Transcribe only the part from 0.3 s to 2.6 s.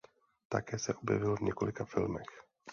Také se objevil v několika filmech.